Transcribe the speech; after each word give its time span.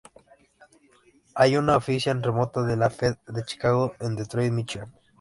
Hay 1.35 1.57
una 1.57 1.77
ofician 1.77 2.23
remota 2.23 2.63
de 2.63 2.75
la 2.75 2.89
Fed 2.89 3.17
de 3.27 3.43
Chicago 3.43 3.93
en 3.99 4.15
Detroit, 4.15 4.51
Michigan. 4.51 4.91